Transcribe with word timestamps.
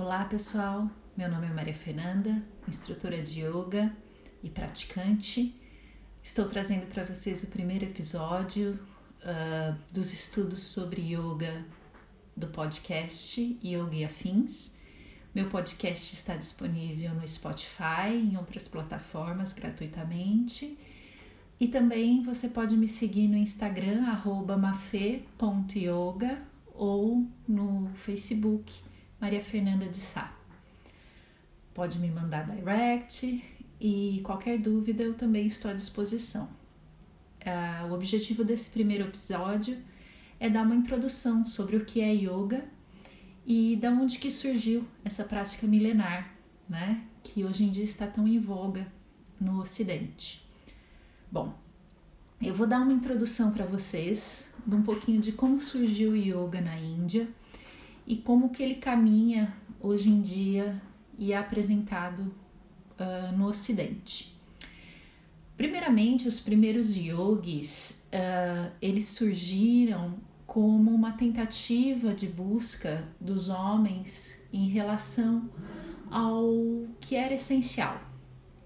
Olá 0.00 0.24
pessoal, 0.24 0.90
meu 1.14 1.30
nome 1.30 1.46
é 1.46 1.50
Maria 1.50 1.74
Fernanda, 1.74 2.42
instrutora 2.66 3.22
de 3.22 3.42
yoga 3.42 3.94
e 4.42 4.48
praticante. 4.48 5.54
Estou 6.22 6.48
trazendo 6.48 6.86
para 6.86 7.04
vocês 7.04 7.44
o 7.44 7.48
primeiro 7.48 7.84
episódio 7.84 8.80
uh, 9.20 9.76
dos 9.92 10.10
estudos 10.14 10.60
sobre 10.60 11.02
yoga 11.02 11.66
do 12.34 12.46
podcast 12.46 13.58
Yoga 13.62 13.94
e 13.94 14.02
Afins. 14.02 14.78
Meu 15.34 15.50
podcast 15.50 16.14
está 16.14 16.34
disponível 16.34 17.14
no 17.14 17.28
Spotify 17.28 18.08
e 18.14 18.30
em 18.32 18.38
outras 18.38 18.66
plataformas 18.68 19.52
gratuitamente. 19.52 20.78
E 21.60 21.68
também 21.68 22.22
você 22.22 22.48
pode 22.48 22.74
me 22.74 22.88
seguir 22.88 23.28
no 23.28 23.36
Instagram, 23.36 24.00
mafe.yoga 24.58 26.42
ou 26.72 27.26
no 27.46 27.90
Facebook, 27.96 28.72
Maria 29.20 29.42
Fernanda 29.42 29.86
de 29.86 29.98
Sá. 29.98 30.34
Pode 31.74 31.98
me 31.98 32.10
mandar 32.10 32.50
direct 32.50 33.44
e 33.78 34.22
qualquer 34.24 34.58
dúvida 34.58 35.02
eu 35.02 35.12
também 35.12 35.46
estou 35.46 35.70
à 35.70 35.74
disposição. 35.74 36.48
Uh, 37.42 37.90
o 37.90 37.92
objetivo 37.92 38.42
desse 38.42 38.70
primeiro 38.70 39.04
episódio 39.04 39.76
é 40.38 40.48
dar 40.48 40.62
uma 40.62 40.74
introdução 40.74 41.44
sobre 41.44 41.76
o 41.76 41.84
que 41.84 42.00
é 42.00 42.14
yoga 42.14 42.64
e 43.44 43.76
da 43.76 43.90
onde 43.90 44.18
que 44.18 44.30
surgiu 44.30 44.86
essa 45.04 45.22
prática 45.22 45.66
milenar, 45.66 46.34
né, 46.68 47.02
que 47.22 47.44
hoje 47.44 47.64
em 47.64 47.70
dia 47.70 47.84
está 47.84 48.06
tão 48.06 48.26
em 48.26 48.38
voga 48.38 48.86
no 49.38 49.60
Ocidente. 49.60 50.46
Bom, 51.30 51.54
eu 52.40 52.54
vou 52.54 52.66
dar 52.66 52.80
uma 52.80 52.92
introdução 52.92 53.52
para 53.52 53.66
vocês 53.66 54.54
de 54.66 54.74
um 54.74 54.82
pouquinho 54.82 55.20
de 55.20 55.32
como 55.32 55.60
surgiu 55.60 56.12
o 56.12 56.16
yoga 56.16 56.60
na 56.62 56.78
Índia 56.78 57.28
e 58.10 58.16
como 58.16 58.50
que 58.50 58.60
ele 58.60 58.74
caminha 58.74 59.54
hoje 59.80 60.10
em 60.10 60.20
dia 60.20 60.82
e 61.16 61.32
é 61.32 61.36
apresentado 61.38 62.22
uh, 62.98 63.36
no 63.38 63.46
Ocidente. 63.46 64.36
Primeiramente, 65.56 66.26
os 66.26 66.40
primeiros 66.40 66.96
yogis, 66.96 68.08
uh, 68.12 68.72
eles 68.82 69.06
surgiram 69.06 70.14
como 70.44 70.90
uma 70.90 71.12
tentativa 71.12 72.12
de 72.12 72.26
busca 72.26 73.06
dos 73.20 73.48
homens 73.48 74.44
em 74.52 74.66
relação 74.68 75.48
ao 76.10 76.50
que 76.98 77.14
era 77.14 77.34
essencial. 77.34 78.00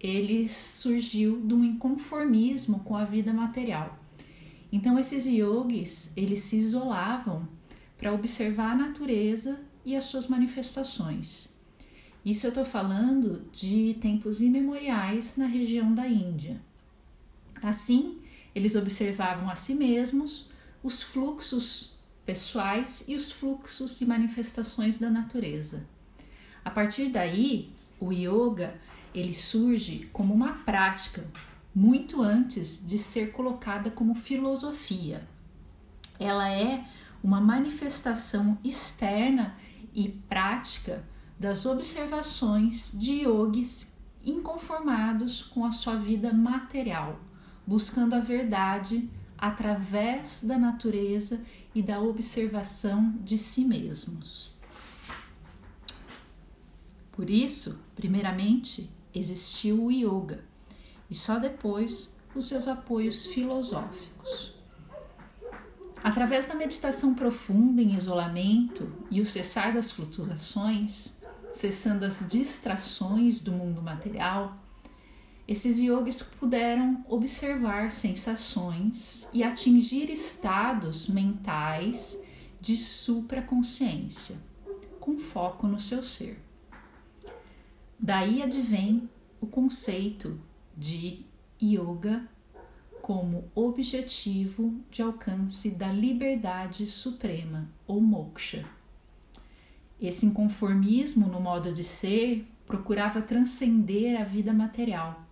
Ele 0.00 0.48
surgiu 0.48 1.42
de 1.42 1.52
um 1.52 1.62
inconformismo 1.62 2.80
com 2.80 2.96
a 2.96 3.04
vida 3.04 3.30
material. 3.30 3.98
Então 4.72 4.98
esses 4.98 5.26
yogis, 5.26 6.16
eles 6.16 6.40
se 6.40 6.56
isolavam 6.56 7.46
para 8.04 8.12
observar 8.12 8.72
a 8.72 8.74
natureza 8.74 9.64
e 9.82 9.96
as 9.96 10.04
suas 10.04 10.28
manifestações. 10.28 11.58
Isso 12.22 12.44
eu 12.44 12.50
estou 12.50 12.62
falando 12.62 13.48
de 13.50 13.96
tempos 13.98 14.42
imemoriais 14.42 15.38
na 15.38 15.46
região 15.46 15.94
da 15.94 16.06
Índia. 16.06 16.60
Assim, 17.62 18.18
eles 18.54 18.74
observavam 18.74 19.48
a 19.48 19.54
si 19.54 19.74
mesmos, 19.74 20.50
os 20.82 21.02
fluxos 21.02 21.94
pessoais 22.26 23.06
e 23.08 23.16
os 23.16 23.32
fluxos 23.32 23.98
e 24.02 24.04
manifestações 24.04 24.98
da 24.98 25.08
natureza. 25.08 25.86
A 26.62 26.70
partir 26.70 27.08
daí, 27.08 27.72
o 27.98 28.12
yoga 28.12 28.78
ele 29.14 29.32
surge 29.32 30.10
como 30.12 30.34
uma 30.34 30.52
prática 30.52 31.24
muito 31.74 32.20
antes 32.20 32.86
de 32.86 32.98
ser 32.98 33.32
colocada 33.32 33.90
como 33.90 34.14
filosofia. 34.14 35.26
Ela 36.20 36.52
é 36.52 36.84
uma 37.24 37.40
manifestação 37.40 38.58
externa 38.62 39.56
e 39.94 40.10
prática 40.10 41.02
das 41.40 41.64
observações 41.64 42.92
de 42.92 43.22
yogis 43.22 43.98
inconformados 44.22 45.42
com 45.42 45.64
a 45.64 45.72
sua 45.72 45.96
vida 45.96 46.34
material, 46.34 47.18
buscando 47.66 48.12
a 48.12 48.20
verdade 48.20 49.08
através 49.38 50.44
da 50.44 50.58
natureza 50.58 51.46
e 51.74 51.82
da 51.82 51.98
observação 51.98 53.14
de 53.22 53.38
si 53.38 53.64
mesmos. 53.64 54.54
Por 57.10 57.30
isso, 57.30 57.80
primeiramente, 57.96 58.90
existiu 59.14 59.84
o 59.84 59.90
yoga 59.90 60.44
e 61.08 61.14
só 61.14 61.38
depois 61.38 62.18
os 62.34 62.46
seus 62.48 62.68
apoios 62.68 63.28
filosóficos. 63.28 64.53
Através 66.04 66.44
da 66.44 66.54
meditação 66.54 67.14
profunda 67.14 67.80
em 67.80 67.96
isolamento 67.96 68.92
e 69.10 69.22
o 69.22 69.26
cessar 69.26 69.72
das 69.72 69.90
flutuações, 69.90 71.22
cessando 71.50 72.04
as 72.04 72.28
distrações 72.28 73.40
do 73.40 73.50
mundo 73.50 73.80
material, 73.80 74.54
esses 75.48 75.78
yogis 75.78 76.20
puderam 76.22 77.02
observar 77.08 77.90
sensações 77.90 79.30
e 79.32 79.42
atingir 79.42 80.10
estados 80.10 81.08
mentais 81.08 82.22
de 82.60 82.76
supraconsciência, 82.76 84.36
com 85.00 85.16
foco 85.16 85.66
no 85.66 85.80
seu 85.80 86.02
ser. 86.02 86.38
Daí 87.98 88.42
advém 88.42 89.08
o 89.40 89.46
conceito 89.46 90.38
de 90.76 91.24
yoga 91.62 92.28
como 93.04 93.50
objetivo 93.54 94.80
de 94.90 95.02
alcance 95.02 95.72
da 95.72 95.92
liberdade 95.92 96.86
suprema 96.86 97.68
ou 97.86 98.00
moksha. 98.00 98.64
Esse 100.00 100.24
inconformismo 100.24 101.26
no 101.26 101.38
modo 101.38 101.70
de 101.70 101.84
ser 101.84 102.50
procurava 102.64 103.20
transcender 103.20 104.18
a 104.18 104.24
vida 104.24 104.54
material 104.54 105.22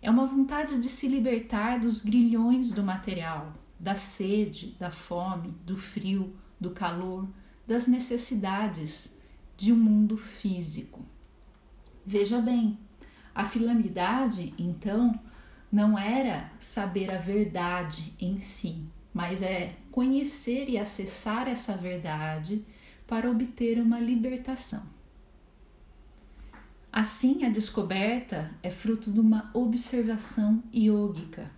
é 0.00 0.10
uma 0.10 0.24
vontade 0.24 0.78
de 0.78 0.88
se 0.88 1.06
libertar 1.06 1.80
dos 1.80 2.00
grilhões 2.00 2.72
do 2.72 2.82
material, 2.82 3.52
da 3.78 3.94
sede, 3.94 4.74
da 4.80 4.90
fome, 4.90 5.50
do 5.66 5.76
frio, 5.76 6.34
do 6.58 6.70
calor, 6.70 7.28
das 7.66 7.86
necessidades 7.86 9.20
de 9.54 9.70
um 9.70 9.76
mundo 9.76 10.16
físico. 10.16 11.04
Veja 12.06 12.40
bem, 12.40 12.78
a 13.34 13.44
finalidade, 13.44 14.54
então, 14.56 15.20
não 15.76 15.98
era 15.98 16.50
saber 16.58 17.12
a 17.12 17.18
verdade 17.18 18.14
em 18.18 18.38
si, 18.38 18.82
mas 19.12 19.42
é 19.42 19.76
conhecer 19.92 20.70
e 20.70 20.78
acessar 20.78 21.46
essa 21.46 21.76
verdade 21.76 22.64
para 23.06 23.30
obter 23.30 23.78
uma 23.78 24.00
libertação. 24.00 24.82
Assim, 26.90 27.44
a 27.44 27.50
descoberta 27.50 28.50
é 28.62 28.70
fruto 28.70 29.12
de 29.12 29.20
uma 29.20 29.50
observação 29.52 30.64
yógica, 30.74 31.50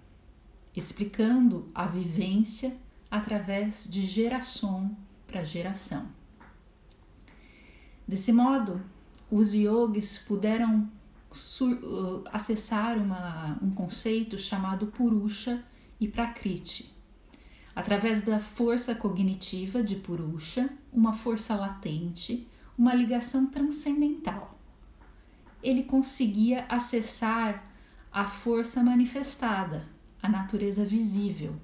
explicando 0.74 1.70
a 1.72 1.86
vivência 1.86 2.76
através 3.08 3.86
de 3.88 4.04
geração 4.04 4.96
para 5.28 5.44
geração. 5.44 6.08
Desse 8.06 8.32
modo, 8.32 8.82
os 9.30 9.54
yogis 9.54 10.18
puderam 10.18 10.90
uh, 11.60 12.24
acessar 12.32 12.98
uma, 12.98 13.58
um 13.62 13.70
conceito 13.70 14.36
chamado 14.38 14.88
Purusha 14.88 15.64
e 16.00 16.08
Prakriti. 16.08 16.94
Através 17.74 18.22
da 18.22 18.40
força 18.40 18.94
cognitiva 18.94 19.82
de 19.82 19.96
Purusha, 19.96 20.68
uma 20.92 21.12
força 21.12 21.54
latente, 21.54 22.48
uma 22.76 22.94
ligação 22.94 23.46
transcendental 23.46 24.58
ele 25.62 25.82
conseguia 25.82 26.64
acessar 26.68 27.64
a 28.12 28.24
força 28.24 28.82
manifestada, 28.82 29.82
a 30.22 30.28
natureza 30.28 30.84
visível. 30.84 31.54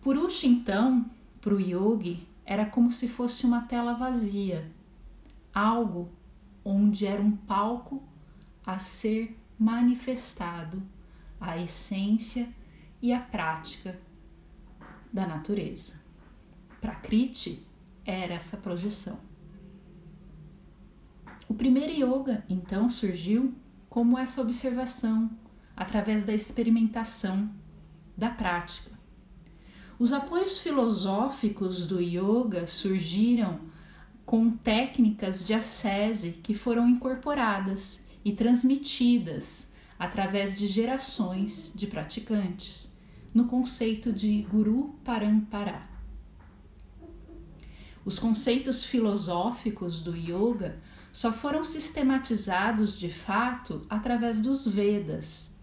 Purusha, 0.00 0.46
então, 0.46 1.04
para 1.40 1.54
o 1.54 1.60
yogi, 1.60 2.26
era 2.44 2.64
como 2.64 2.92
se 2.92 3.08
fosse 3.08 3.44
uma 3.44 3.62
tela 3.62 3.94
vazia, 3.94 4.70
algo 5.52 6.10
onde 6.64 7.06
era 7.06 7.20
um 7.20 7.32
palco 7.32 8.02
a 8.66 8.80
ser 8.80 9.38
manifestado 9.56 10.82
a 11.40 11.56
essência 11.56 12.52
e 13.00 13.12
a 13.12 13.20
prática 13.20 13.98
da 15.12 15.26
natureza. 15.26 16.00
Prakriti 16.80 17.64
era 18.04 18.34
essa 18.34 18.56
projeção. 18.56 19.20
O 21.48 21.54
primeiro 21.54 21.92
yoga, 21.92 22.44
então, 22.48 22.88
surgiu 22.88 23.54
como 23.88 24.18
essa 24.18 24.40
observação, 24.42 25.30
através 25.76 26.24
da 26.24 26.34
experimentação, 26.34 27.50
da 28.16 28.30
prática. 28.30 28.90
Os 29.98 30.12
apoios 30.12 30.58
filosóficos 30.58 31.86
do 31.86 32.00
yoga 32.00 32.66
surgiram 32.66 33.60
com 34.24 34.50
técnicas 34.50 35.46
de 35.46 35.54
ascese 35.54 36.32
que 36.42 36.52
foram 36.52 36.88
incorporadas 36.88 38.05
e 38.26 38.32
transmitidas 38.32 39.72
através 39.96 40.58
de 40.58 40.66
gerações 40.66 41.72
de 41.76 41.86
praticantes, 41.86 42.98
no 43.32 43.46
conceito 43.46 44.12
de 44.12 44.42
Guru 44.50 44.98
Parampara. 45.04 45.88
Os 48.04 48.18
conceitos 48.18 48.84
filosóficos 48.84 50.02
do 50.02 50.16
yoga 50.16 50.82
só 51.12 51.32
foram 51.32 51.64
sistematizados 51.64 52.98
de 52.98 53.08
fato 53.08 53.86
através 53.88 54.40
dos 54.40 54.66
Vedas. 54.66 55.56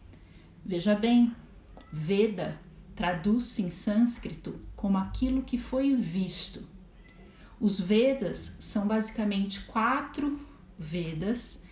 Veja 0.65 0.95
bem, 0.95 1.35
Veda 1.91 2.57
traduz-se 2.95 3.61
em 3.61 3.69
sânscrito 3.69 4.57
como 4.73 4.97
aquilo 4.97 5.43
que 5.43 5.57
foi 5.57 5.93
visto. 5.95 6.65
Os 7.59 7.77
Vedas 7.77 8.55
são 8.61 8.87
basicamente 8.87 9.59
quatro 9.63 10.39
Vedas 10.79 11.63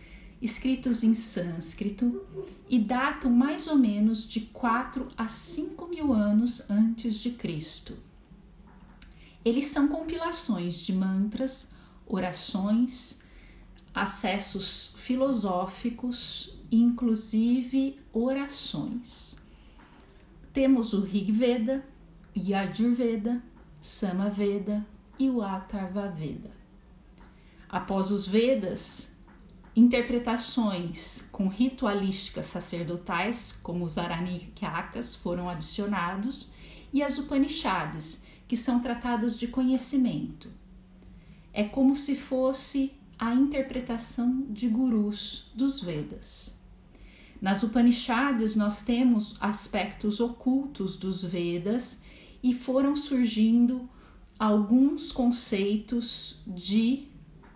escritos 0.42 1.04
em 1.04 1.14
sânscrito 1.14 2.26
e 2.70 2.80
datam 2.80 3.30
mais 3.32 3.68
ou 3.68 3.78
menos 3.78 4.28
de 4.28 4.42
4 4.42 5.08
a 5.16 5.28
5 5.28 5.88
mil 5.88 6.14
anos 6.14 6.70
antes 6.70 7.20
de 7.20 7.32
Cristo. 7.32 7.98
Eles 9.44 9.68
são 9.68 9.88
compilações 9.88 10.78
de 10.78 10.94
mantras, 10.94 11.72
orações, 12.08 13.22
acessos 13.94 14.96
filosóficos 14.98 16.62
inclusive 16.72 18.00
orações. 18.14 19.36
Temos 20.54 20.94
o 20.94 21.02
Rig 21.02 21.32
Veda, 21.32 21.84
Yajurveda, 22.36 23.44
Samaveda 23.80 24.86
e 25.20 25.30
o 25.30 25.42
Atharvaveda. 25.42 26.52
Após 27.68 28.10
os 28.10 28.26
Vedas, 28.26 29.11
interpretações 29.76 31.30
com 31.32 31.48
ritualísticas 31.48 32.48
sacerdotais, 32.48 33.58
como 33.64 33.86
os 33.86 33.98
Aranyakas, 33.98 35.16
foram 35.16 35.50
adicionados, 35.50 36.52
e 36.94 37.02
as 37.02 37.18
Upanishads, 37.18 38.26
que 38.48 38.58
são 38.58 38.82
tratados 38.82 39.40
de 39.40 39.48
conhecimento. 39.48 40.50
É 41.54 41.64
como 41.64 41.96
se 41.96 42.16
fosse 42.16 42.94
a 43.18 43.34
interpretação 43.34 44.46
de 44.50 44.68
gurus 44.68 45.52
dos 45.54 45.80
Vedas. 45.80 46.54
Nas 47.42 47.64
Upanishads, 47.64 48.56
nós 48.56 48.82
temos 48.82 49.36
aspectos 49.40 50.20
ocultos 50.20 50.98
dos 50.98 51.24
Vedas 51.24 52.04
e 52.44 52.54
foram 52.54 52.96
surgindo 52.96 53.82
alguns 54.38 55.12
conceitos 55.12 56.42
de 56.48 57.11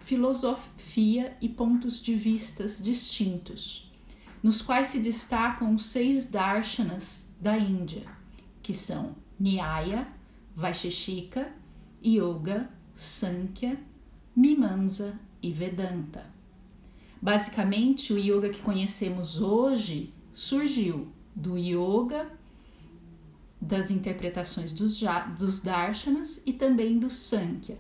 filosofia 0.06 1.36
e 1.42 1.50
pontos 1.50 2.00
de 2.00 2.14
vistas 2.14 2.80
distintos, 2.82 3.92
nos 4.44 4.62
quais 4.62 4.90
se 4.90 5.00
destacam 5.00 5.74
os 5.74 5.88
seis 5.88 6.30
darshanas 6.30 7.36
da 7.42 7.58
Índia, 7.58 8.04
que 8.62 8.72
são 8.72 9.16
Nyaya, 9.40 10.08
Vaisheshika, 10.56 11.52
Yoga, 12.06 12.70
Sankhya, 12.94 13.80
Mimamsa 14.36 15.20
e 15.42 15.52
Vedanta. 15.52 16.24
Basicamente, 17.20 18.14
o 18.14 18.20
yoga 18.20 18.50
que 18.50 18.62
conhecemos 18.62 19.42
hoje 19.42 20.14
surgiu 20.32 21.08
do 21.36 21.58
yoga 21.58 22.32
das 23.60 23.90
interpretações 23.90 24.72
dos, 24.72 25.02
dos 25.36 25.62
darshanas 25.62 26.44
e 26.46 26.54
também 26.54 27.00
do 27.00 27.10
Sankhya, 27.10 27.80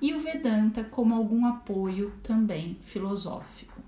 e 0.00 0.14
o 0.14 0.20
Vedanta 0.20 0.84
como 0.84 1.14
algum 1.14 1.46
apoio 1.46 2.12
também 2.22 2.76
filosófico. 2.82 3.80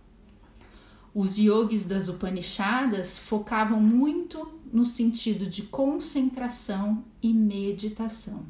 Os 1.14 1.37
yogis 1.37 1.84
das 1.84 2.08
Upanishadas 2.08 3.19
focavam 3.19 3.81
muito 3.81 4.60
no 4.72 4.87
sentido 4.87 5.46
de 5.46 5.62
concentração 5.62 7.05
e 7.22 7.32
meditação. 7.32 8.46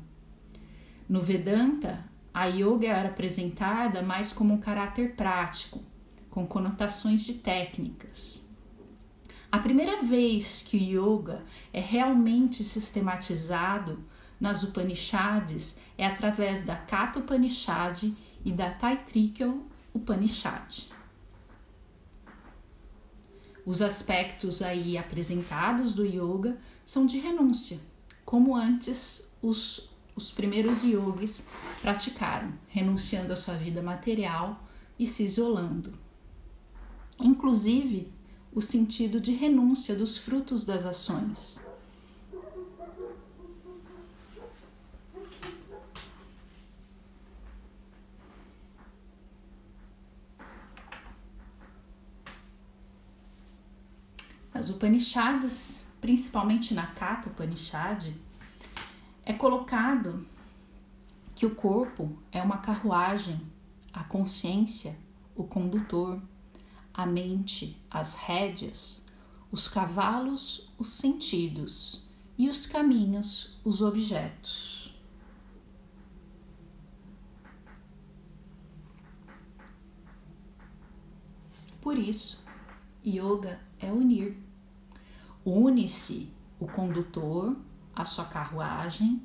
No 1.09 1.21
Vedanta, 1.21 2.05
a 2.35 2.47
yoga 2.47 2.89
era 2.89 3.09
apresentada 3.09 4.03
mais 4.03 4.33
como 4.33 4.55
um 4.55 4.59
caráter 4.59 5.15
prático, 5.15 5.81
com 6.29 6.47
conotações 6.47 7.23
de 7.23 7.35
técnicas. 7.35 8.47
A 9.51 9.59
primeira 9.59 10.03
vez 10.03 10.63
que 10.69 10.77
o 10.77 11.17
yoga 11.17 11.43
é 11.73 11.81
realmente 11.81 12.63
sistematizado 12.63 13.99
nas 14.41 14.63
Upanishads 14.63 15.81
é 15.97 16.07
através 16.07 16.63
da 16.63 16.77
Katha 16.77 17.19
Upanishad 17.19 18.13
e 18.45 18.53
da 18.53 18.71
Taitrikya 18.71 19.53
Upanishad. 19.95 20.89
Os 23.67 23.83
aspectos 23.83 24.63
aí 24.63 24.97
apresentados 24.97 25.93
do 25.93 26.05
yoga 26.05 26.59
são 26.85 27.05
de 27.05 27.19
renúncia, 27.19 27.79
como 28.25 28.57
antes 28.57 29.37
os, 29.43 29.91
os 30.17 30.31
primeiros 30.31 30.83
yogis 30.83 31.51
praticaram, 31.83 32.55
renunciando 32.69 33.33
à 33.33 33.37
sua 33.37 33.55
vida 33.55 33.83
material 33.83 34.67
e 34.99 35.07
se 35.07 35.25
isolando. 35.25 35.93
Inclusive, 37.21 38.11
o 38.55 38.63
sentido 38.63 39.21
de 39.21 39.33
renúncia 39.33 39.95
dos 39.95 40.17
frutos 40.17 40.65
das 40.65 40.87
ações, 40.87 41.68
As 54.69 54.75
Upanishads, 54.75 55.89
principalmente 55.99 56.75
na 56.75 56.89
Kata 56.89 57.31
Upanishad, 57.31 58.13
é 59.25 59.33
colocado 59.33 60.27
que 61.35 61.47
o 61.47 61.55
corpo 61.55 62.19
é 62.31 62.43
uma 62.43 62.59
carruagem, 62.59 63.41
a 63.95 64.05
consciência, 64.05 64.95
o 65.35 65.45
condutor, 65.45 66.21
a 66.93 67.07
mente, 67.07 67.83
as 67.91 68.17
rédeas, 68.17 69.07
os 69.51 69.69
cavalos, 69.69 70.71
os 70.77 70.99
sentidos 70.99 72.07
e 72.37 72.51
os 72.51 72.67
caminhos, 72.67 73.59
os 73.65 73.81
objetos. 73.81 74.95
Por 81.81 81.97
isso, 81.97 82.45
yoga 83.03 83.59
é 83.81 83.91
unir 83.91 84.48
une-se 85.49 86.33
o 86.61 86.67
condutor 86.67 87.57
à 87.95 88.05
sua 88.05 88.25
carruagem, 88.25 89.23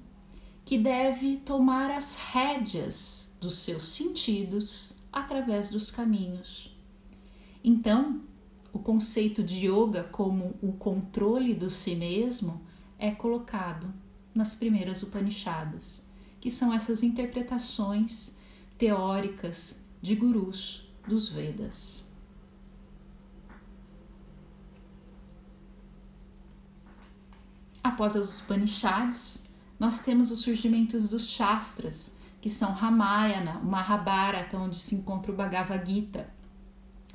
que 0.66 0.78
deve 0.78 1.38
tomar 1.38 1.92
as 1.92 2.16
rédeas 2.16 3.38
dos 3.42 3.58
seus 3.58 3.84
sentidos 3.84 4.98
através 5.12 5.70
dos 5.70 5.92
caminhos. 5.92 6.75
Então, 7.63 8.22
o 8.72 8.80
conceito 8.80 9.44
de 9.44 9.68
yoga 9.68 10.03
como 10.06 10.56
o 10.62 10.74
controle 10.74 11.53
do 11.53 11.70
si 11.70 11.96
mesmo 11.96 12.62
é 12.98 13.12
colocado 13.12 13.94
nas 14.34 14.56
primeiras 14.56 15.03
Upanishadas, 15.03 16.10
que 16.39 16.50
são 16.50 16.74
essas 16.74 17.03
interpretações 17.03 18.38
teóricas 18.77 19.86
de 20.01 20.15
gurus 20.15 20.89
dos 21.08 21.30
Vedas. 21.30 22.03
Após 27.84 28.16
as 28.16 28.40
Upanishads, 28.40 29.50
nós 29.78 30.04
temos 30.04 30.32
o 30.32 30.38
surgimento 30.38 31.00
dos 31.00 31.28
Shastras, 31.30 32.20
que 32.42 32.50
são 32.50 32.72
Ramayana, 32.72 33.60
Mahabharata, 33.60 34.58
onde 34.58 34.80
se 34.80 34.96
encontra 34.96 35.32
o 35.32 35.36
Bhagavad 35.36 35.86
Gita, 35.86 36.30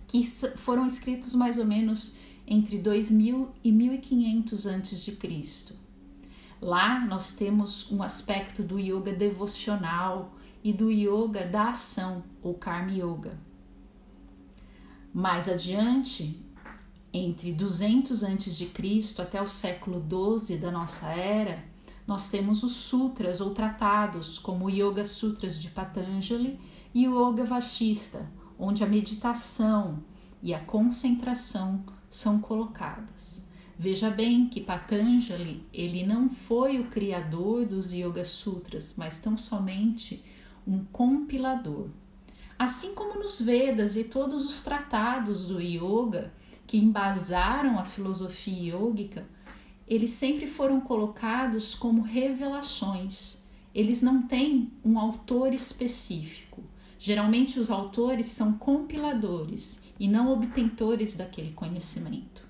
que 0.06 0.24
foram 0.24 0.86
escritos 0.86 1.34
mais 1.34 1.58
ou 1.58 1.64
menos 1.64 2.16
entre 2.46 2.78
2000 2.78 3.50
e 3.62 3.72
1500 3.72 4.66
a.C. 4.66 5.18
Lá 6.60 7.00
nós 7.06 7.34
temos 7.34 7.90
um 7.92 8.02
aspecto 8.02 8.62
do 8.62 8.78
yoga 8.78 9.12
devocional 9.12 10.34
e 10.64 10.72
do 10.72 10.90
yoga 10.90 11.46
da 11.46 11.70
ação, 11.70 12.24
ou 12.42 12.54
karma 12.54 12.92
yoga. 12.92 13.38
Mais 15.14 15.48
adiante, 15.48 16.42
entre 17.12 17.52
200 17.52 18.22
a.C. 18.22 18.70
até 19.18 19.40
o 19.40 19.46
século 19.46 20.00
12 20.00 20.56
da 20.58 20.70
nossa 20.70 21.08
era, 21.08 21.64
nós 22.06 22.30
temos 22.30 22.62
os 22.62 22.72
sutras 22.72 23.40
ou 23.40 23.50
tratados, 23.50 24.38
como 24.38 24.66
o 24.66 24.70
Yoga 24.70 25.04
Sutras 25.04 25.60
de 25.60 25.68
Patanjali 25.68 26.58
e 26.94 27.06
o 27.06 27.28
Yoga 27.28 27.44
Vashista, 27.44 28.30
onde 28.58 28.82
a 28.82 28.86
meditação 28.86 30.02
e 30.42 30.54
a 30.54 30.60
concentração 30.60 31.84
são 32.08 32.40
colocadas. 32.40 33.48
Veja 33.78 34.10
bem 34.10 34.48
que 34.48 34.60
Patanjali, 34.60 35.64
ele 35.72 36.04
não 36.04 36.28
foi 36.28 36.80
o 36.80 36.88
criador 36.88 37.64
dos 37.64 37.92
Yoga 37.92 38.24
Sutras, 38.24 38.94
mas 38.96 39.20
tão 39.20 39.36
somente 39.36 40.24
um 40.66 40.84
compilador. 40.84 41.88
Assim 42.58 42.94
como 42.94 43.20
nos 43.20 43.40
Vedas 43.40 43.96
e 43.96 44.02
todos 44.02 44.44
os 44.44 44.62
tratados 44.62 45.46
do 45.46 45.60
yoga, 45.60 46.32
que 46.68 46.76
embasaram 46.76 47.78
a 47.78 47.84
filosofia 47.84 48.74
yógica, 48.74 49.26
eles 49.86 50.10
sempre 50.10 50.46
foram 50.46 50.80
colocados 50.80 51.74
como 51.74 52.02
revelações. 52.02 53.42
eles 53.74 54.02
não 54.02 54.22
têm 54.22 54.72
um 54.84 54.98
autor 54.98 55.54
específico. 55.54 56.62
Geralmente 56.98 57.60
os 57.60 57.70
autores 57.70 58.26
são 58.26 58.54
compiladores 58.54 59.84
e 60.00 60.08
não 60.08 60.32
obtentores 60.32 61.14
daquele 61.16 61.52
conhecimento. 61.52 62.42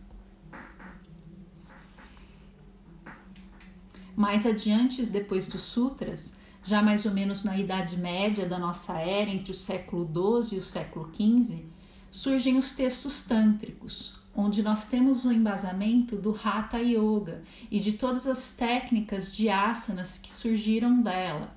Mais 4.16 4.46
adiante, 4.46 5.04
depois 5.06 5.48
dos 5.48 5.60
sutras, 5.60 6.38
já 6.62 6.80
mais 6.80 7.04
ou 7.04 7.12
menos 7.12 7.44
na 7.44 7.58
Idade 7.58 7.96
Média 7.96 8.48
da 8.48 8.58
nossa 8.58 8.98
era, 8.98 9.30
entre 9.30 9.52
o 9.52 9.54
século 9.54 10.06
XII 10.06 10.56
e 10.56 10.58
o 10.58 10.62
século 10.62 11.12
XV, 11.14 11.66
surgem 12.10 12.56
os 12.56 12.74
textos 12.74 13.24
tântricos, 13.24 14.18
onde 14.34 14.62
nós 14.62 14.86
temos 14.86 15.24
o 15.24 15.32
embasamento 15.32 16.16
do 16.16 16.32
Hatha 16.32 16.78
Yoga 16.78 17.42
e 17.70 17.80
de 17.80 17.92
todas 17.92 18.26
as 18.26 18.54
técnicas 18.54 19.34
de 19.34 19.48
asanas 19.48 20.18
que 20.18 20.32
surgiram 20.32 21.02
dela. 21.02 21.52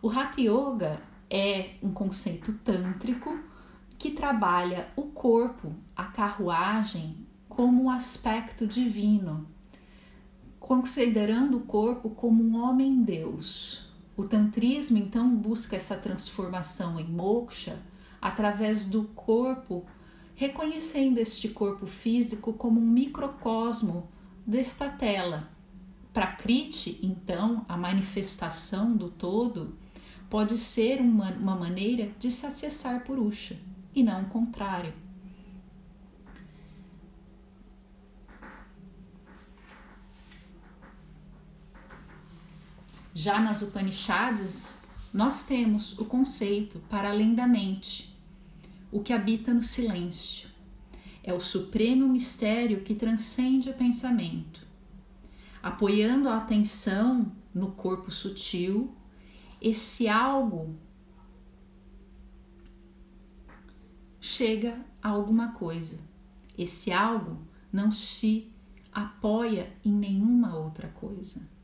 O 0.00 0.08
Hatha 0.08 0.40
Yoga 0.40 1.00
é 1.30 1.74
um 1.82 1.92
conceito 1.92 2.52
tântrico 2.64 3.38
que 3.98 4.10
trabalha 4.10 4.88
o 4.96 5.02
corpo, 5.02 5.74
a 5.94 6.04
carruagem, 6.04 7.26
como 7.48 7.84
um 7.84 7.90
aspecto 7.90 8.66
divino, 8.66 9.46
considerando 10.60 11.56
o 11.56 11.62
corpo 11.62 12.10
como 12.10 12.42
um 12.42 12.62
homem-deus. 12.62 13.86
O 14.16 14.24
tantrismo 14.24 14.98
então 14.98 15.28
busca 15.34 15.76
essa 15.76 15.96
transformação 15.96 16.98
em 16.98 17.04
moksha 17.04 17.78
através 18.20 18.84
do 18.84 19.04
corpo, 19.04 19.86
reconhecendo 20.34 21.18
este 21.18 21.48
corpo 21.48 21.86
físico 21.86 22.52
como 22.52 22.80
um 22.80 22.86
microcosmo 22.86 24.08
desta 24.46 24.88
tela. 24.88 25.50
Para 26.12 26.28
Kriti, 26.28 26.98
então, 27.02 27.64
a 27.68 27.76
manifestação 27.76 28.96
do 28.96 29.10
todo 29.10 29.76
pode 30.28 30.56
ser 30.58 31.00
uma, 31.00 31.30
uma 31.32 31.54
maneira 31.54 32.10
de 32.18 32.30
se 32.30 32.46
acessar 32.46 33.04
por 33.04 33.18
Usha 33.18 33.58
e 33.94 34.02
não 34.02 34.22
o 34.22 34.26
contrário. 34.26 34.92
Já 43.14 43.40
nas 43.40 43.62
Upanishads, 43.62 44.82
nós 45.18 45.42
temos 45.42 45.98
o 45.98 46.04
conceito 46.04 46.78
para 46.88 47.10
além 47.10 47.34
da 47.34 47.44
mente, 47.44 48.16
o 48.92 49.00
que 49.02 49.12
habita 49.12 49.52
no 49.52 49.64
silêncio. 49.64 50.48
É 51.24 51.34
o 51.34 51.40
supremo 51.40 52.06
mistério 52.06 52.82
que 52.84 52.94
transcende 52.94 53.68
o 53.68 53.74
pensamento. 53.74 54.64
Apoiando 55.60 56.28
a 56.28 56.36
atenção 56.36 57.32
no 57.52 57.72
corpo 57.72 58.12
sutil, 58.12 58.94
esse 59.60 60.06
algo 60.06 60.76
chega 64.20 64.78
a 65.02 65.08
alguma 65.08 65.50
coisa. 65.50 65.98
Esse 66.56 66.92
algo 66.92 67.38
não 67.72 67.90
se 67.90 68.52
apoia 68.92 69.72
em 69.84 69.90
nenhuma 69.90 70.56
outra 70.56 70.86
coisa. 70.86 71.57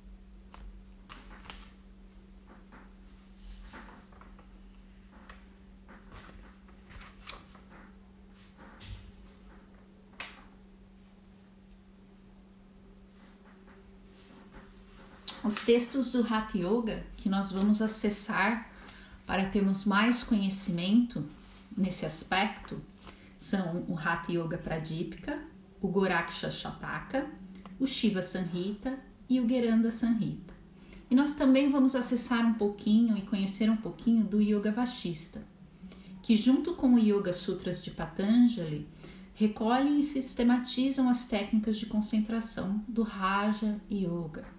Os 15.44 15.56
textos 15.56 16.10
do 16.10 16.22
Hatha 16.22 16.56
Yoga 16.56 17.04
que 17.18 17.28
nós 17.28 17.52
vamos 17.52 17.82
acessar 17.82 18.70
para 19.26 19.44
termos 19.44 19.84
mais 19.84 20.22
conhecimento 20.22 21.22
nesse 21.76 22.06
aspecto 22.06 22.80
são 23.36 23.84
o 23.86 23.94
Hatha 23.94 24.32
Yoga 24.32 24.56
Pradipika, 24.56 25.38
o 25.82 25.88
Goraksha 25.88 26.50
Shataka, 26.50 27.26
o 27.78 27.86
Shiva 27.86 28.22
Sanhita 28.22 28.98
e 29.28 29.38
o 29.38 29.46
Geranda 29.46 29.90
Sanhita. 29.90 30.54
E 31.10 31.14
nós 31.14 31.36
também 31.36 31.70
vamos 31.70 31.94
acessar 31.94 32.46
um 32.46 32.54
pouquinho 32.54 33.14
e 33.18 33.20
conhecer 33.20 33.68
um 33.68 33.76
pouquinho 33.76 34.24
do 34.24 34.40
Yoga 34.40 34.72
Vashista, 34.72 35.46
que 36.22 36.38
junto 36.38 36.74
com 36.74 36.94
o 36.94 36.98
Yoga 36.98 37.34
Sutras 37.34 37.84
de 37.84 37.90
Patanjali 37.90 38.88
recolhem 39.34 40.00
e 40.00 40.02
sistematizam 40.02 41.06
as 41.06 41.26
técnicas 41.26 41.76
de 41.76 41.84
concentração 41.84 42.82
do 42.88 43.02
Raja 43.02 43.78
Yoga. 43.92 44.53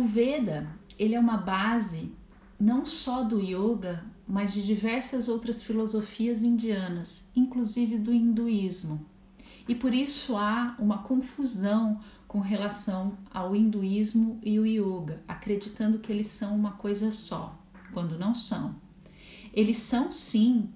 O 0.00 0.02
Veda, 0.02 0.66
ele 0.98 1.14
é 1.14 1.20
uma 1.20 1.36
base 1.36 2.10
não 2.58 2.86
só 2.86 3.22
do 3.22 3.38
yoga, 3.38 4.02
mas 4.26 4.50
de 4.50 4.64
diversas 4.64 5.28
outras 5.28 5.62
filosofias 5.62 6.42
indianas, 6.42 7.30
inclusive 7.36 7.98
do 7.98 8.10
hinduísmo. 8.10 9.04
E 9.68 9.74
por 9.74 9.92
isso 9.92 10.38
há 10.38 10.74
uma 10.78 11.02
confusão 11.02 12.00
com 12.26 12.40
relação 12.40 13.18
ao 13.30 13.54
hinduísmo 13.54 14.40
e 14.42 14.58
o 14.58 14.64
yoga, 14.64 15.22
acreditando 15.28 15.98
que 15.98 16.10
eles 16.10 16.28
são 16.28 16.56
uma 16.56 16.72
coisa 16.72 17.12
só, 17.12 17.60
quando 17.92 18.18
não 18.18 18.34
são. 18.34 18.76
Eles 19.52 19.76
são 19.76 20.10
sim 20.10 20.70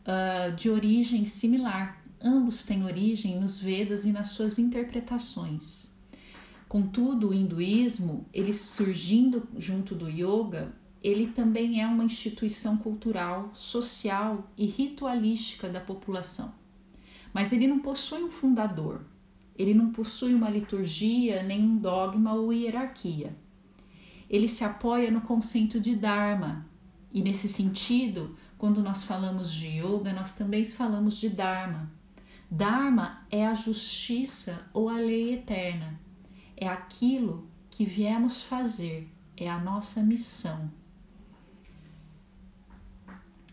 uh, 0.00 0.52
de 0.56 0.68
origem 0.68 1.26
similar, 1.26 2.02
ambos 2.20 2.64
têm 2.64 2.84
origem 2.84 3.38
nos 3.38 3.56
Vedas 3.56 4.04
e 4.04 4.10
nas 4.10 4.30
suas 4.30 4.58
interpretações. 4.58 5.93
Contudo, 6.74 7.28
o 7.28 7.32
hinduísmo, 7.32 8.26
ele 8.34 8.52
surgindo 8.52 9.46
junto 9.56 9.94
do 9.94 10.08
yoga, 10.08 10.74
ele 11.00 11.28
também 11.28 11.80
é 11.80 11.86
uma 11.86 12.02
instituição 12.02 12.76
cultural, 12.78 13.52
social 13.54 14.50
e 14.56 14.66
ritualística 14.66 15.68
da 15.68 15.78
população. 15.78 16.52
Mas 17.32 17.52
ele 17.52 17.68
não 17.68 17.78
possui 17.78 18.24
um 18.24 18.28
fundador, 18.28 19.02
ele 19.56 19.72
não 19.72 19.92
possui 19.92 20.34
uma 20.34 20.50
liturgia, 20.50 21.44
nem 21.44 21.62
um 21.62 21.76
dogma 21.76 22.34
ou 22.34 22.52
hierarquia. 22.52 23.36
Ele 24.28 24.48
se 24.48 24.64
apoia 24.64 25.12
no 25.12 25.20
conceito 25.20 25.78
de 25.78 25.94
Dharma, 25.94 26.66
e 27.12 27.22
nesse 27.22 27.46
sentido, 27.46 28.34
quando 28.58 28.82
nós 28.82 29.04
falamos 29.04 29.52
de 29.52 29.68
yoga, 29.78 30.12
nós 30.12 30.34
também 30.34 30.64
falamos 30.64 31.18
de 31.18 31.28
Dharma. 31.28 31.88
Dharma 32.50 33.24
é 33.30 33.46
a 33.46 33.54
justiça 33.54 34.68
ou 34.72 34.88
a 34.88 34.96
lei 34.96 35.34
eterna 35.34 36.02
é 36.56 36.68
aquilo 36.68 37.48
que 37.70 37.84
viemos 37.84 38.42
fazer, 38.42 39.10
é 39.36 39.48
a 39.48 39.58
nossa 39.58 40.02
missão. 40.02 40.70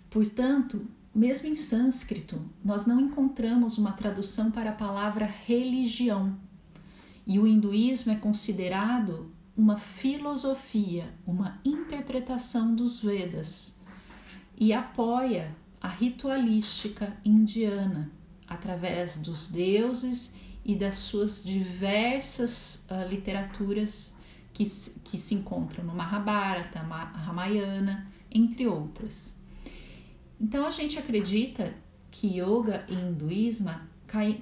Portanto, 0.09 0.85
mesmo 1.13 1.47
em 1.47 1.55
sânscrito, 1.55 2.41
nós 2.63 2.85
não 2.85 2.99
encontramos 2.99 3.77
uma 3.77 3.91
tradução 3.91 4.51
para 4.51 4.71
a 4.71 4.75
palavra 4.75 5.25
religião. 5.25 6.37
E 7.25 7.39
o 7.39 7.47
hinduísmo 7.47 8.11
é 8.11 8.15
considerado 8.15 9.31
uma 9.55 9.77
filosofia, 9.77 11.13
uma 11.25 11.59
interpretação 11.63 12.73
dos 12.73 12.99
Vedas 12.99 13.79
e 14.57 14.73
apoia 14.73 15.55
a 15.81 15.87
ritualística 15.87 17.17
indiana 17.25 18.11
através 18.47 19.17
dos 19.17 19.47
deuses 19.47 20.35
e 20.63 20.75
das 20.75 20.95
suas 20.95 21.43
diversas 21.43 22.87
uh, 22.89 23.07
literaturas 23.09 24.19
que, 24.53 24.65
que 25.03 25.17
se 25.17 25.33
encontram 25.33 25.83
no 25.83 25.93
Mahabharata, 25.93 26.79
Ramayana, 26.79 28.07
entre 28.29 28.67
outras. 28.67 29.35
Então 30.39 30.65
a 30.65 30.71
gente 30.71 30.99
acredita 30.99 31.73
que 32.09 32.39
yoga 32.39 32.85
e 32.87 32.93
hinduísmo 32.93 33.71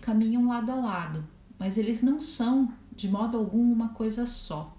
caminham 0.02 0.48
lado 0.48 0.72
a 0.72 0.76
lado, 0.76 1.28
mas 1.58 1.78
eles 1.78 2.02
não 2.02 2.20
são 2.20 2.74
de 2.96 3.08
modo 3.08 3.38
algum 3.38 3.72
uma 3.72 3.90
coisa 3.90 4.26
só. 4.26 4.76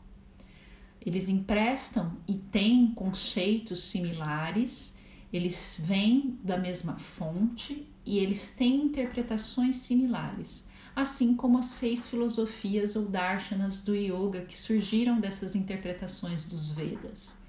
Eles 1.01 1.29
emprestam 1.29 2.13
e 2.29 2.35
têm 2.35 2.89
conceitos 2.89 3.85
similares, 3.85 4.99
eles 5.33 5.81
vêm 5.87 6.39
da 6.43 6.59
mesma 6.59 6.99
fonte 6.99 7.89
e 8.05 8.19
eles 8.19 8.55
têm 8.57 8.85
interpretações 8.85 9.77
similares 9.77 10.70
assim 10.95 11.35
como 11.35 11.59
as 11.59 11.67
seis 11.67 12.09
filosofias 12.09 12.97
ou 12.97 13.09
darshanas 13.09 13.83
do 13.83 13.95
yoga 13.95 14.43
que 14.43 14.57
surgiram 14.57 15.21
dessas 15.21 15.55
interpretações 15.55 16.45
dos 16.45 16.71
Vedas. 16.71 17.43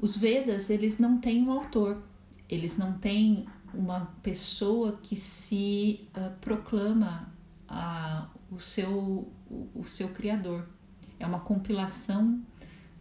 Os 0.00 0.16
Vedas, 0.16 0.68
eles 0.68 0.98
não 0.98 1.18
têm 1.18 1.42
um 1.42 1.52
autor, 1.52 2.02
eles 2.48 2.76
não 2.76 2.98
têm 2.98 3.46
uma 3.72 4.06
pessoa 4.22 4.98
que 5.02 5.16
se 5.16 6.08
uh, 6.16 6.32
proclama 6.40 7.32
uh, 7.70 8.28
o, 8.54 8.60
seu, 8.60 9.32
o, 9.50 9.70
o 9.74 9.84
seu 9.84 10.08
criador. 10.08 10.68
É 11.18 11.26
uma 11.26 11.40
compilação 11.40 12.42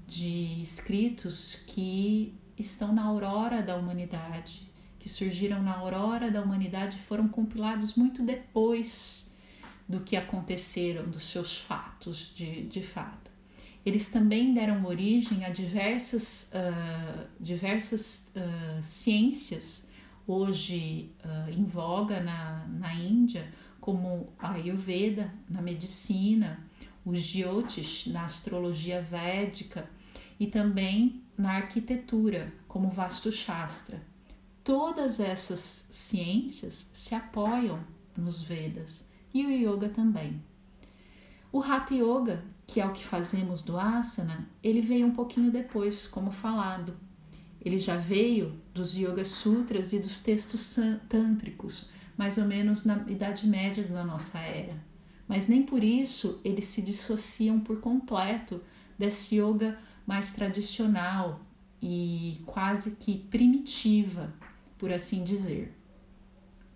de 0.07 0.61
escritos 0.61 1.55
que 1.67 2.33
estão 2.57 2.93
na 2.93 3.03
aurora 3.03 3.61
da 3.61 3.75
humanidade, 3.75 4.69
que 4.99 5.09
surgiram 5.09 5.61
na 5.61 5.75
aurora 5.75 6.29
da 6.29 6.41
humanidade 6.41 6.97
e 6.97 7.01
foram 7.01 7.27
compilados 7.27 7.95
muito 7.95 8.21
depois 8.21 9.30
do 9.91 9.99
que 9.99 10.15
aconteceram, 10.15 11.03
dos 11.03 11.23
seus 11.23 11.57
fatos 11.57 12.33
de, 12.33 12.63
de 12.63 12.81
fato. 12.81 13.29
Eles 13.85 14.09
também 14.09 14.53
deram 14.53 14.85
origem 14.85 15.43
a 15.43 15.49
diversas, 15.49 16.53
uh, 16.53 17.27
diversas 17.39 18.31
uh, 18.35 18.81
ciências 18.81 19.91
hoje 20.25 21.11
uh, 21.25 21.49
em 21.49 21.65
voga 21.65 22.21
na, 22.21 22.65
na 22.67 22.93
Índia, 22.93 23.51
como 23.81 24.31
a 24.39 24.53
Ayurveda 24.53 25.33
na 25.49 25.61
medicina, 25.61 26.65
o 27.03 27.13
Jyotish 27.13 28.07
na 28.07 28.23
astrologia 28.23 29.01
védica 29.01 29.89
e 30.39 30.47
também 30.47 31.23
na 31.37 31.53
arquitetura, 31.53 32.53
como 32.67 32.87
o 32.87 32.91
Vastu 32.91 33.31
Shastra. 33.31 34.01
Todas 34.63 35.19
essas 35.19 35.59
ciências 35.59 36.91
se 36.93 37.13
apoiam 37.13 37.83
nos 38.15 38.41
Vedas 38.43 39.10
e 39.33 39.45
o 39.45 39.49
Yoga 39.49 39.89
também. 39.89 40.41
O 41.51 41.61
Hatha 41.61 41.93
Yoga, 41.93 42.43
que 42.65 42.79
é 42.79 42.85
o 42.85 42.93
que 42.93 43.05
fazemos 43.05 43.61
do 43.61 43.77
asana, 43.77 44.47
ele 44.63 44.81
veio 44.81 45.05
um 45.05 45.11
pouquinho 45.11 45.51
depois, 45.51 46.07
como 46.07 46.31
falado. 46.31 46.95
Ele 47.63 47.77
já 47.77 47.97
veio 47.97 48.59
dos 48.73 48.95
Yoga 48.95 49.25
Sutras 49.25 49.93
e 49.93 49.99
dos 49.99 50.19
textos 50.19 50.77
tântricos, 51.09 51.91
mais 52.17 52.37
ou 52.37 52.45
menos 52.45 52.85
na 52.85 53.05
Idade 53.07 53.47
Média 53.47 53.83
da 53.83 54.03
nossa 54.03 54.39
era. 54.39 54.75
Mas 55.27 55.47
nem 55.47 55.63
por 55.63 55.83
isso 55.83 56.39
eles 56.43 56.65
se 56.65 56.81
dissociam 56.81 57.59
por 57.59 57.79
completo 57.79 58.61
desse 58.97 59.37
yoga 59.37 59.79
mais 60.05 60.33
tradicional 60.33 61.41
e 61.81 62.41
quase 62.45 62.91
que 62.91 63.17
primitiva, 63.17 64.33
por 64.77 64.91
assim 64.91 65.23
dizer. 65.23 65.75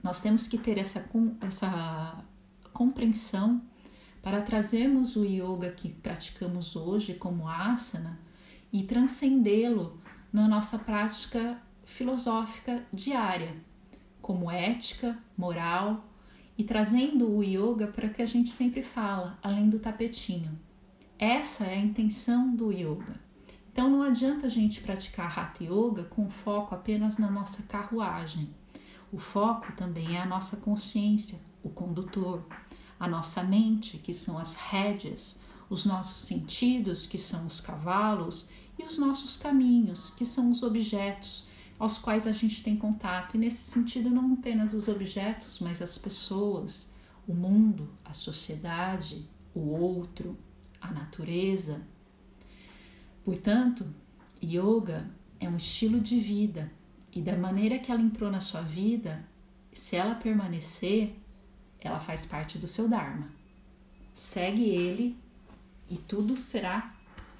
Nós 0.01 0.21
temos 0.21 0.47
que 0.47 0.57
ter 0.57 0.77
essa, 0.77 1.09
essa 1.41 2.23
compreensão 2.75 3.61
para 4.21 4.41
trazermos 4.41 5.15
o 5.15 5.23
yoga 5.23 5.71
que 5.71 5.89
praticamos 5.89 6.75
hoje 6.75 7.13
como 7.13 7.47
asana 7.47 8.19
e 8.71 8.83
transcendê-lo 8.83 9.99
na 10.31 10.47
nossa 10.47 10.77
prática 10.77 11.57
filosófica 11.85 12.85
diária, 12.91 13.55
como 14.21 14.51
ética, 14.51 15.17
moral 15.37 16.03
e 16.57 16.63
trazendo 16.63 17.29
o 17.29 17.41
yoga 17.41 17.87
para 17.87 18.09
que 18.09 18.21
a 18.21 18.25
gente 18.25 18.49
sempre 18.49 18.83
fala, 18.83 19.39
além 19.41 19.69
do 19.69 19.79
tapetinho. 19.79 20.59
Essa 21.17 21.65
é 21.65 21.75
a 21.75 21.79
intenção 21.79 22.53
do 22.53 22.71
yoga. 22.71 23.15
Então 23.71 23.89
não 23.89 24.01
adianta 24.01 24.47
a 24.47 24.49
gente 24.49 24.81
praticar 24.81 25.37
Hatha 25.37 25.63
Yoga 25.63 26.05
com 26.05 26.29
foco 26.29 26.75
apenas 26.75 27.17
na 27.17 27.29
nossa 27.29 27.63
carruagem. 27.63 28.49
O 29.11 29.17
foco 29.17 29.71
também 29.73 30.17
é 30.17 30.21
a 30.21 30.25
nossa 30.25 30.57
consciência, 30.57 31.39
o 31.63 31.69
condutor, 31.69 32.45
a 33.05 33.07
nossa 33.07 33.43
mente, 33.43 33.99
que 33.99 34.15
são 34.15 34.35
as 34.35 34.55
rédeas, 34.55 35.41
os 35.69 35.85
nossos 35.85 36.27
sentidos, 36.27 37.05
que 37.05 37.19
são 37.19 37.45
os 37.45 37.61
cavalos, 37.61 38.49
e 38.79 38.83
os 38.83 38.97
nossos 38.97 39.37
caminhos, 39.37 40.09
que 40.17 40.25
são 40.25 40.49
os 40.49 40.63
objetos 40.63 41.47
aos 41.77 41.99
quais 41.99 42.25
a 42.25 42.31
gente 42.31 42.63
tem 42.63 42.75
contato. 42.75 43.35
E 43.35 43.37
nesse 43.37 43.61
sentido, 43.61 44.09
não 44.09 44.33
apenas 44.33 44.73
os 44.73 44.87
objetos, 44.87 45.59
mas 45.59 45.83
as 45.83 45.99
pessoas, 45.99 46.93
o 47.27 47.33
mundo, 47.35 47.87
a 48.03 48.11
sociedade, 48.11 49.29
o 49.53 49.59
outro, 49.59 50.35
a 50.81 50.91
natureza. 50.91 51.85
Portanto, 53.23 53.85
yoga 54.43 55.07
é 55.39 55.47
um 55.47 55.57
estilo 55.57 55.99
de 55.99 56.19
vida 56.19 56.71
e 57.13 57.21
da 57.21 57.37
maneira 57.37 57.77
que 57.77 57.91
ela 57.91 58.01
entrou 58.01 58.31
na 58.31 58.39
sua 58.39 58.61
vida, 58.61 59.23
se 59.71 59.95
ela 59.95 60.15
permanecer, 60.15 61.15
ela 61.85 61.99
faz 61.99 62.25
parte 62.25 62.57
do 62.57 62.67
seu 62.67 62.89
Dharma. 62.89 63.29
Segue 64.11 64.63
ele 64.69 65.15
e 65.87 65.97
tudo 65.97 66.35
será 66.35 66.95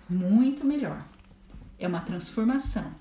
muito 0.08 0.64
melhor. 0.64 1.04
É 1.80 1.88
uma 1.88 2.02
transformação. 2.02 2.94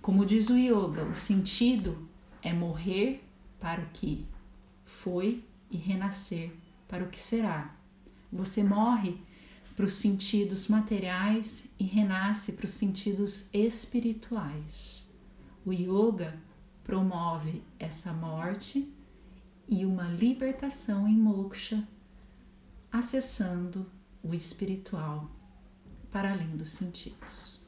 Como 0.00 0.24
diz 0.24 0.48
o 0.48 0.56
yoga, 0.56 1.04
o 1.04 1.14
sentido 1.14 2.08
é 2.42 2.52
morrer 2.52 3.22
para 3.60 3.82
o 3.82 3.86
que 3.92 4.26
foi 4.84 5.44
e 5.70 5.76
renascer 5.76 6.50
para 6.88 7.04
o 7.04 7.08
que 7.08 7.20
será. 7.20 7.74
Você 8.32 8.62
morre 8.62 9.18
para 9.76 9.84
os 9.84 9.94
sentidos 9.94 10.68
materiais 10.68 11.70
e 11.78 11.84
renasce 11.84 12.52
para 12.52 12.64
os 12.64 12.70
sentidos 12.70 13.50
espirituais. 13.52 15.06
O 15.66 15.72
yoga 15.72 16.38
promove 16.84 17.62
essa 17.78 18.12
morte 18.12 18.93
e 19.68 19.84
uma 19.84 20.04
libertação 20.04 21.08
em 21.08 21.16
moksha, 21.16 21.86
acessando 22.90 23.90
o 24.22 24.34
espiritual 24.34 25.30
para 26.10 26.32
além 26.32 26.56
dos 26.56 26.70
sentidos. 26.70 27.60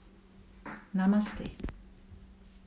Namastê. 0.93 1.51